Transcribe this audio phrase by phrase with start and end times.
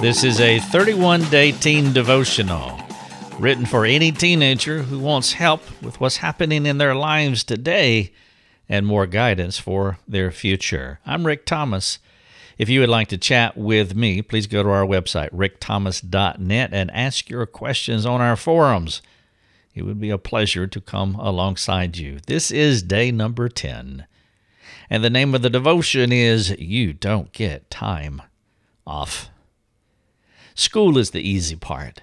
[0.00, 2.78] This is a 31 day teen devotional
[3.38, 8.12] written for any teenager who wants help with what's happening in their lives today
[8.68, 11.00] and more guidance for their future.
[11.06, 11.98] I'm Rick Thomas.
[12.58, 16.90] If you would like to chat with me, please go to our website, rickthomas.net, and
[16.90, 19.00] ask your questions on our forums.
[19.74, 22.18] It would be a pleasure to come alongside you.
[22.26, 24.06] This is day number 10.
[24.90, 28.20] And the name of the devotion is You Don't Get Time
[28.86, 29.30] Off.
[30.56, 32.00] School is the easy part.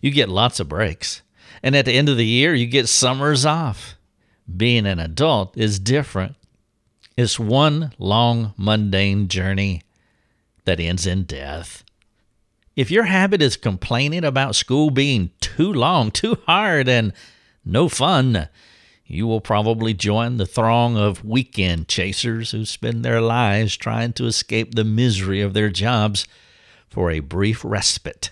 [0.00, 1.22] You get lots of breaks.
[1.62, 3.96] And at the end of the year, you get summers off.
[4.54, 6.36] Being an adult is different.
[7.16, 9.82] It's one long, mundane journey
[10.66, 11.82] that ends in death.
[12.76, 17.14] If your habit is complaining about school being too long, too hard, and
[17.64, 18.50] no fun,
[19.06, 24.26] you will probably join the throng of weekend chasers who spend their lives trying to
[24.26, 26.26] escape the misery of their jobs
[26.88, 28.30] for a brief respite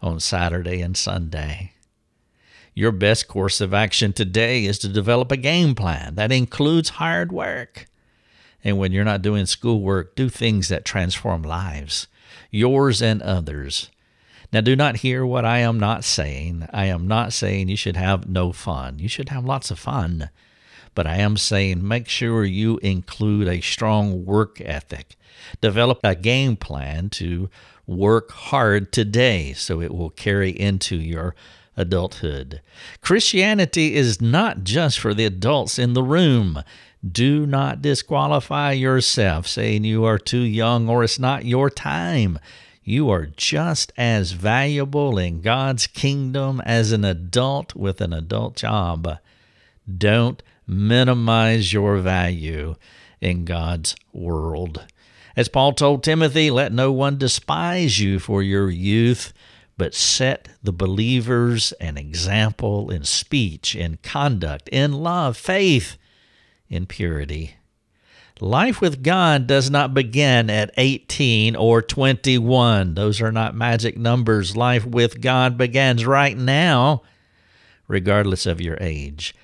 [0.00, 1.72] on Saturday and Sunday.
[2.74, 7.32] Your best course of action today is to develop a game plan that includes hard
[7.32, 7.86] work.
[8.62, 12.06] And when you're not doing schoolwork, do things that transform lives,
[12.50, 13.90] yours and others.
[14.52, 16.66] Now, do not hear what I am not saying.
[16.72, 18.98] I am not saying you should have no fun.
[18.98, 20.30] You should have lots of fun.
[20.94, 25.16] But I am saying make sure you include a strong work ethic.
[25.60, 27.48] Develop a game plan to
[27.86, 31.34] work hard today so it will carry into your
[31.76, 32.60] adulthood.
[33.00, 36.62] Christianity is not just for the adults in the room.
[37.08, 42.38] Do not disqualify yourself saying you are too young or it's not your time.
[42.84, 49.18] You are just as valuable in God's kingdom as an adult with an adult job.
[49.98, 52.76] Don't minimize your value
[53.20, 54.86] in God's world.
[55.36, 59.32] As Paul told Timothy, let no one despise you for your youth,
[59.76, 65.96] but set the believers an example in speech, in conduct, in love, faith,
[66.68, 67.54] in purity.
[68.40, 72.94] Life with God does not begin at 18 or 21.
[72.94, 74.56] Those are not magic numbers.
[74.56, 77.02] Life with God begins right now,
[77.86, 79.34] regardless of your age.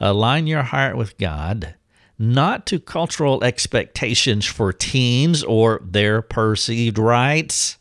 [0.00, 1.74] Align your heart with God
[2.18, 7.78] not to cultural expectations for teens or their perceived rights.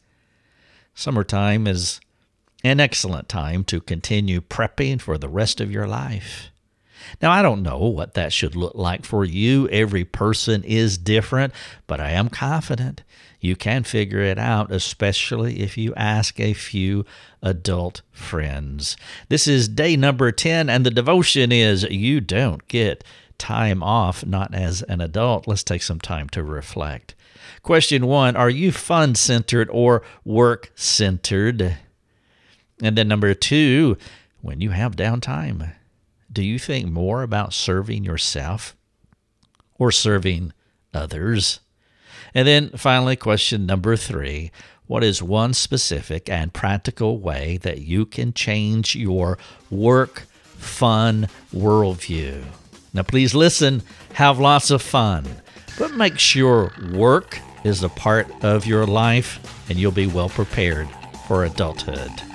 [0.94, 2.00] Summertime is
[2.64, 6.52] an excellent time to continue prepping for the rest of your life.
[7.22, 9.68] Now, I don't know what that should look like for you.
[9.70, 11.54] Every person is different,
[11.88, 13.04] but I am confident
[13.46, 17.06] you can figure it out, especially if you ask a few
[17.44, 18.98] adult friends.
[19.30, 23.04] This is day number 10, and the devotion is You Don't Get
[23.38, 27.14] time off, not as an adult, let's take some time to reflect.
[27.62, 31.78] Question one Are you fun centered or work centered?
[32.82, 33.98] And then number two,
[34.42, 35.74] when you have downtime,
[36.36, 38.76] do you think more about serving yourself
[39.80, 40.52] or serving
[40.94, 41.62] others?
[42.36, 44.52] And then finally, question number three
[44.86, 49.40] What is one specific and practical way that you can change your
[49.72, 50.24] work
[50.58, 52.44] fun worldview?
[52.94, 53.82] Now, please listen,
[54.14, 55.26] have lots of fun,
[55.80, 60.90] but make sure work is a part of your life and you'll be well prepared
[61.28, 62.35] for adulthood.